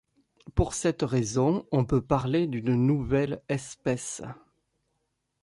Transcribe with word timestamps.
Pour 0.55 0.73
cette 0.73 1.03
raison, 1.03 1.67
on 1.71 1.85
peut 1.85 2.01
parler 2.01 2.47
d’une 2.47 2.73
nouvelle 2.73 3.39
espèce. 3.49 4.23